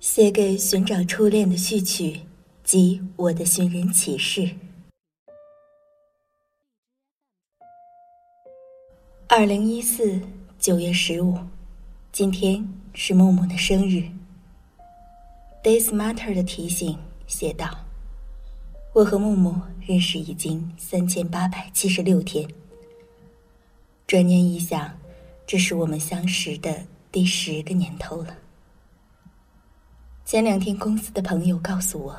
[0.00, 2.20] 写给寻找初恋的序曲
[2.62, 4.48] 及我的寻人启事。
[9.26, 10.20] 二零一四
[10.58, 11.38] 九月十五，
[12.12, 14.04] 今天是木木的生日。
[15.62, 17.84] Days Matter 的提醒写道
[18.94, 22.48] ：“我和木木认识已经三千八百七十六天。
[24.06, 24.96] 转念一想，
[25.46, 28.36] 这是我们相识的第十个年头了。”
[30.26, 32.12] 前两天，公司的朋友告诉我，《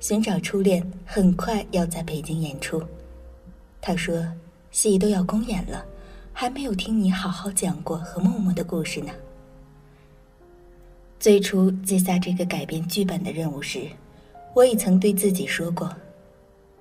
[0.00, 2.84] 寻找初恋》很快要在北京演出。
[3.80, 4.22] 他说，
[4.70, 5.82] 戏都要公演了，
[6.30, 9.10] 还没有听你好好讲过和默默的故事呢。
[11.18, 13.88] 最初接下这个改编剧本的任务时，
[14.54, 15.90] 我已曾对自己说过，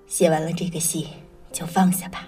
[0.06, 1.08] 写完了这个戏
[1.54, 2.28] 就放下吧，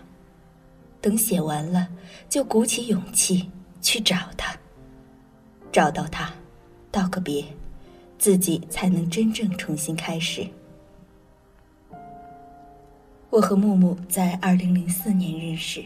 [1.01, 1.89] 等写完了
[2.29, 3.51] 就鼓起勇气
[3.81, 4.57] 去找他，
[5.73, 6.33] 找到他，
[6.89, 7.43] 道个别。
[8.19, 10.45] 自己才能真正重新开始。
[13.29, 15.81] 我和木木在二零零四年认识，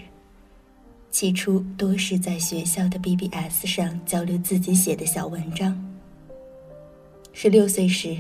[1.12, 5.80] 起初多是在学校的 BBS 上交流自己写的小文章。
[7.34, 8.18] 十六岁时，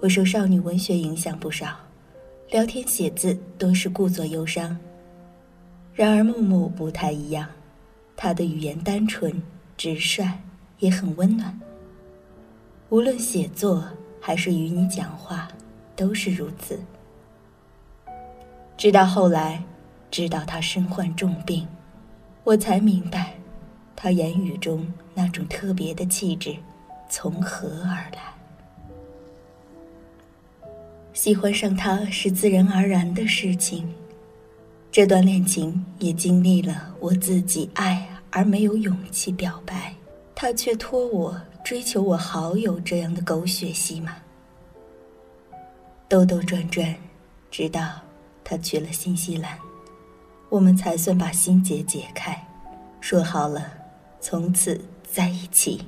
[0.00, 1.76] 我受少女文学影响不少，
[2.50, 4.78] 聊天写字多是故作忧伤。
[5.94, 7.48] 然而木木不太一样，
[8.14, 9.42] 他的语言单纯
[9.76, 10.28] 直率，
[10.80, 11.58] 也很温暖。
[12.90, 13.84] 无论写作
[14.18, 15.46] 还是与你讲话，
[15.94, 16.80] 都是如此。
[18.78, 19.62] 直到后来，
[20.10, 21.68] 知道他身患重病，
[22.44, 23.34] 我才明白，
[23.94, 26.56] 他言语中那种特别的气质
[27.10, 28.34] 从何而来。
[31.12, 33.86] 喜欢上他是自然而然的事情，
[34.90, 39.94] 这段恋情也经历了我自己爱而没有勇气表白，
[40.34, 41.38] 他却托我。
[41.68, 44.16] 追求我好友这样的狗血戏码，
[46.08, 46.96] 兜兜转转，
[47.50, 48.00] 直到
[48.42, 49.58] 他去了新西兰，
[50.48, 52.42] 我们才算把心结解开，
[53.02, 53.70] 说好了
[54.18, 55.84] 从此在一起。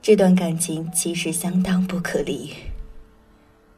[0.00, 2.54] 这段感情其实相当不可理喻，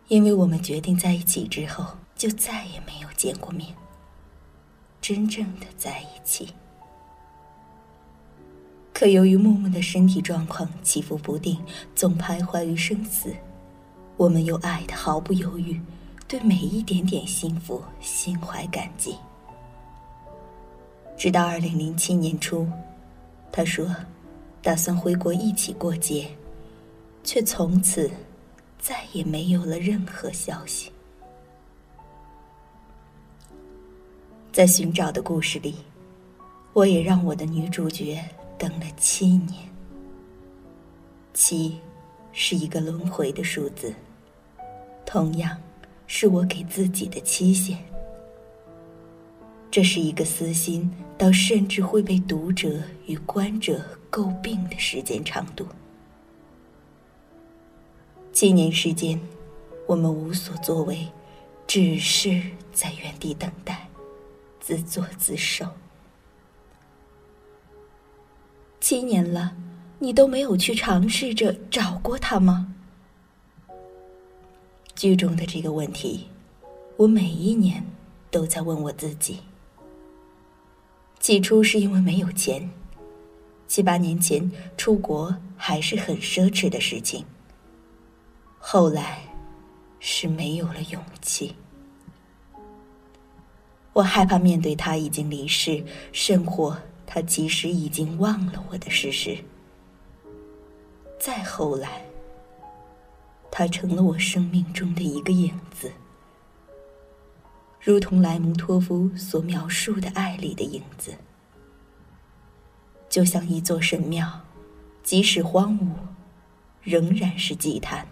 [0.09, 3.75] 因为我们决定在一起之后，就再也没有见过面，
[5.00, 6.53] 真正的在一起。
[8.94, 11.59] 可由于木木的身体状况起伏不定，
[11.97, 13.34] 总徘徊于生死，
[14.16, 15.78] 我们又爱的毫不犹豫，
[16.28, 19.16] 对每一点点幸福心怀感激。
[21.16, 22.69] 直到二零零七年初，
[23.50, 23.84] 他说
[24.62, 26.28] 打算回国一起过节，
[27.25, 28.09] 却从此
[28.78, 30.93] 再也没有了任何消息。
[34.53, 35.75] 在寻找的故事里，
[36.72, 38.25] 我也让我的女主角。
[38.59, 39.69] 等了七年，
[41.32, 41.78] 七
[42.32, 43.94] 是一个轮回的数字，
[45.04, 45.60] 同样
[46.06, 47.78] 是我给自己的期限。
[49.70, 50.88] 这是一个私心
[51.19, 55.66] 到甚至会被读者与观者诟病的时间长度。
[58.32, 59.21] 七年时间，
[59.86, 61.09] 我们无所作为，
[61.66, 62.41] 只是
[62.72, 63.88] 在原地等待，
[64.60, 65.66] 自作自受。
[68.87, 69.56] 七年了，
[69.99, 72.75] 你都没有去尝试着找过他吗？
[74.95, 76.27] 剧中的这个问题，
[76.99, 77.83] 我每一年
[78.31, 79.39] 都在问我自己。
[81.19, 82.69] 起初是因为没有钱，
[83.67, 87.25] 七八年前出国还是很奢侈的事情。
[88.59, 89.22] 后来，
[89.99, 91.55] 是没有了勇气。
[93.95, 96.77] 我害怕面对他已经离世，生活。
[97.06, 99.38] 他其实已经忘了我的事实。
[101.19, 102.04] 再后来，
[103.50, 105.92] 他成了我生命中的一个影子，
[107.81, 111.15] 如同莱蒙托夫所描述的爱里的影子，
[113.09, 114.41] 就像一座神庙，
[115.03, 115.89] 即使荒芜，
[116.83, 118.06] 仍然是祭坛；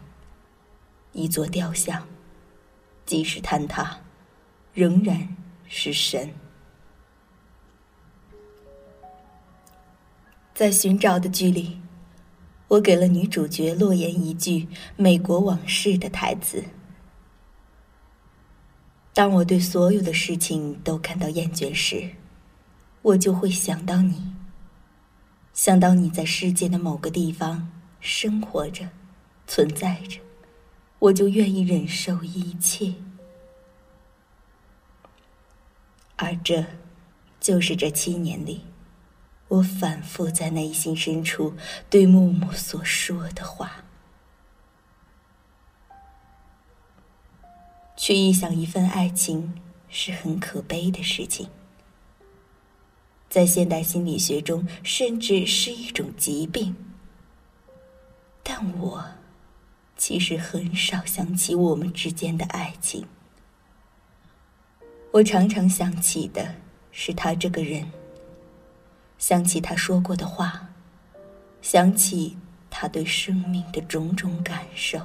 [1.12, 2.06] 一座雕像，
[3.04, 3.98] 即使坍塌，
[4.72, 5.36] 仍然
[5.66, 6.32] 是神。
[10.62, 11.80] 在寻找的剧里，
[12.68, 16.62] 我给了女主角洛言一句“美国往事”的台词。
[19.12, 22.10] 当我对所有的事情都感到厌倦时，
[23.02, 24.32] 我就会想到你，
[25.52, 27.68] 想到你在世界的某个地方
[27.98, 28.88] 生活着、
[29.48, 30.20] 存在着，
[31.00, 32.94] 我就愿意忍受一切。
[36.14, 36.64] 而这，
[37.40, 38.60] 就是这七年里。
[39.52, 41.54] 我反复在内心深处
[41.90, 43.84] 对木木所说的话。
[47.94, 49.60] 去臆想一份爱情
[49.90, 51.48] 是很可悲的事情，
[53.28, 56.74] 在现代心理学中，甚至是一种疾病。
[58.42, 59.04] 但我
[59.98, 63.06] 其实很少想起我们之间的爱情，
[65.12, 66.54] 我常常想起的
[66.90, 67.92] 是他这个人，
[69.22, 70.68] 想起他说过的话，
[71.60, 72.36] 想起
[72.68, 74.98] 他对生命的种种感受。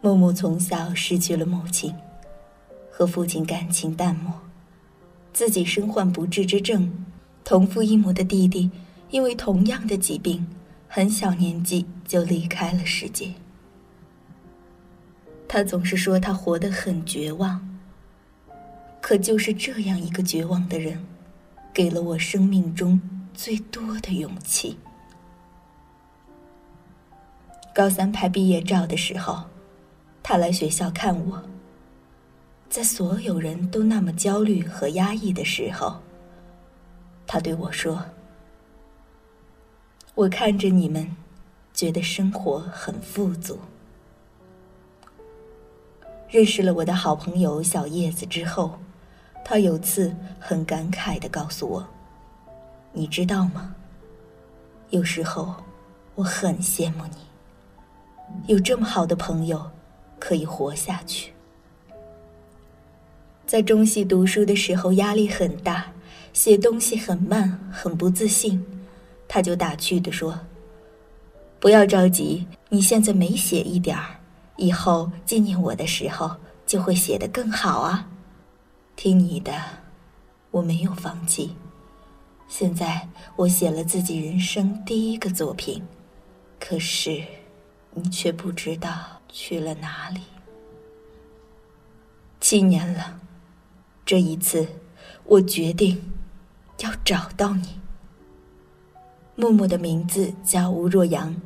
[0.00, 1.94] 木木从小失去了母亲，
[2.90, 4.32] 和父亲感情淡漠，
[5.34, 7.04] 自己身患不治之症，
[7.44, 8.70] 同父异母的弟弟
[9.10, 10.48] 因为同样的疾病，
[10.88, 13.34] 很小年纪就离开了世界。
[15.46, 17.78] 他总是说他活得很绝望，
[19.02, 21.04] 可就是这样一个绝望的人，
[21.72, 23.00] 给了我生命中
[23.34, 24.78] 最多的勇气。
[27.74, 29.44] 高三拍毕业照的时候。
[30.20, 31.42] 他来学校看我，
[32.68, 35.96] 在所有人都那么焦虑和压抑的时候，
[37.26, 38.04] 他对我说
[40.14, 41.16] ：“我看着你们，
[41.72, 43.58] 觉得生活很富足。”
[46.28, 48.78] 认识了我的好朋友小叶子之后，
[49.48, 51.82] 他有次很感慨的告诉我
[52.92, 53.74] ：“你知道吗？
[54.90, 55.54] 有时候
[56.14, 59.64] 我很羡慕你，有这么好的朋友。”
[60.20, 61.32] 可以活下去。
[63.46, 65.86] 在中戏读书的时候，压力很大，
[66.32, 68.62] 写东西很慢，很不自信。
[69.28, 70.38] 他就打趣的说
[71.60, 74.18] ：“不要着急，你现在没写一点儿，
[74.56, 76.30] 以后纪念我的时候
[76.66, 78.06] 就会写得更好啊。”
[78.98, 79.52] 听你的，
[80.50, 81.54] 我没有放弃。
[82.48, 85.80] 现在我写了自己人生第一个作品，
[86.58, 87.22] 可是
[87.94, 88.90] 你却不知道。
[89.30, 90.22] 去了哪里？
[92.40, 93.20] 七年了，
[94.04, 94.66] 这一次，
[95.24, 96.02] 我决定
[96.80, 97.78] 要找到你。
[99.36, 101.40] 木木的名字叫吴若阳，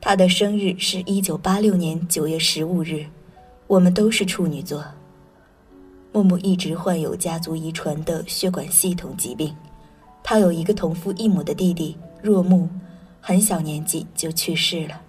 [0.00, 3.06] 他的生日是一九八六年九月十五日，
[3.66, 4.84] 我们都是处女座。
[6.12, 9.54] 木木一直患有家族遗传的血管系统疾病，
[10.22, 12.68] 他有一个同父异母的弟弟若木，
[13.18, 15.00] 很小年纪就去世了。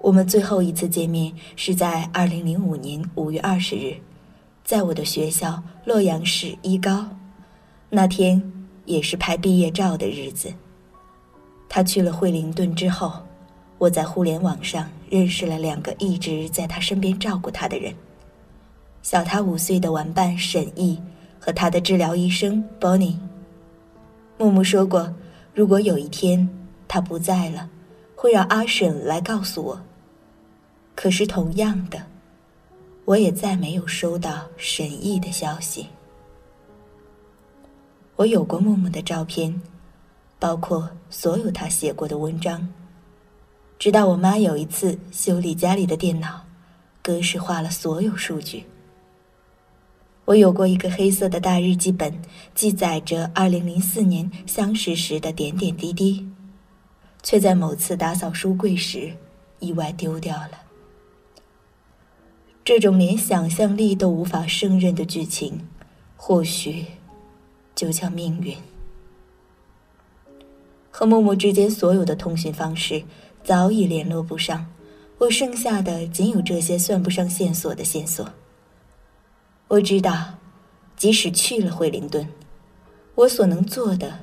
[0.00, 3.94] 我们最后一次见面是在二零零五年五月二十日，
[4.64, 7.06] 在我的学校洛阳市一高，
[7.88, 8.42] 那天
[8.86, 10.52] 也是拍毕业照的日子。
[11.68, 13.12] 他去了惠灵顿之后，
[13.78, 17.94] 我在互联网上认识了两个一直在他身边照顾他的人：
[19.02, 21.00] 小他五岁的玩伴沈毅
[21.38, 23.16] 和他的治疗医生 Bonnie。
[24.36, 25.12] 木木说过，
[25.54, 26.48] 如果有一天
[26.86, 27.68] 他不在了，
[28.14, 29.80] 会让阿沈来告诉我。
[30.94, 32.02] 可是，同样的，
[33.06, 35.86] 我也再没有收到沈毅的消息。
[38.16, 39.62] 我有过木木的照片，
[40.38, 42.68] 包括所有他写过的文章。
[43.78, 46.44] 直到我妈有一次修理家里的电脑，
[47.02, 48.66] 格式化了所有数据。
[50.30, 52.14] 我有过一个黑色的大日记本，
[52.54, 56.24] 记载着2004年相识时的点点滴滴，
[57.20, 59.12] 却在某次打扫书柜时
[59.58, 60.52] 意外丢掉了。
[62.62, 65.66] 这种连想象力都无法胜任的剧情，
[66.16, 66.86] 或许
[67.74, 68.54] 就叫命运。
[70.92, 73.02] 和木木之间所有的通讯方式
[73.42, 74.64] 早已联络不上，
[75.18, 78.24] 我剩下的仅有这些算不上线索的线索。
[79.70, 80.34] 我知道，
[80.96, 82.26] 即使去了惠灵顿，
[83.14, 84.18] 我所能做的，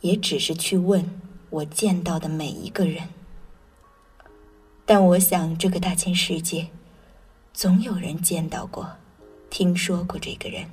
[0.00, 3.06] 也只是去问我见到的每一个人。
[4.86, 6.68] 但我想，这个大千世界。
[7.52, 8.90] 总有人见到过、
[9.50, 10.64] 听说过这个人，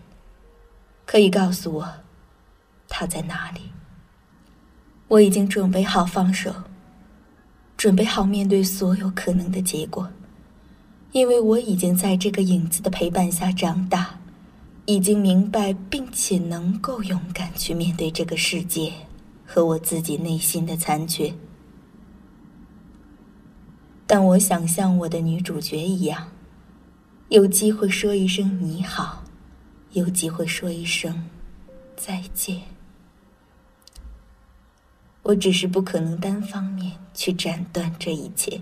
[1.06, 1.94] 可以告诉我
[2.88, 3.64] 他在哪里。
[5.10, 6.54] 我已经准备好放手，
[7.76, 10.10] 准备好面对所有可能的结果，
[11.16, 14.20] 因为我已经在这个影子的陪伴下长大，
[14.86, 18.92] 已经明白并且能够勇敢去面对这个世界
[19.46, 21.34] 和我自己内心的残缺。
[24.06, 26.32] 但我想像我的女主角一样。
[27.30, 29.24] 有机会说一声你好，
[29.94, 31.30] 有机会说一声
[31.96, 32.62] 再见。
[35.24, 38.62] 我只是不可能单方面去斩断这一切，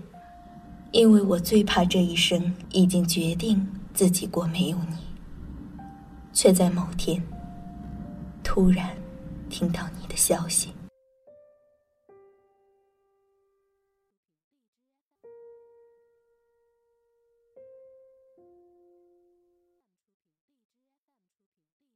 [0.94, 4.96] 因为我最怕这一生已经决定自己过没有你，
[6.32, 7.20] 却在某天
[8.44, 8.90] 突然
[9.50, 10.73] 听到你的消息。